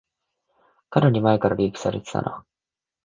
[0.89, 2.43] かなり前からリークされてたな